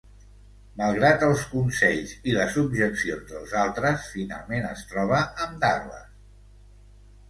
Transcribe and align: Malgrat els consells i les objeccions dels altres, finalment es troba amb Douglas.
Malgrat 0.79 1.25
els 1.27 1.43
consells 1.51 2.15
i 2.31 2.35
les 2.39 2.57
objeccions 2.63 3.29
dels 3.35 3.55
altres, 3.67 4.11
finalment 4.17 4.69
es 4.75 4.85
troba 4.93 5.25
amb 5.49 5.67
Douglas. 5.69 6.15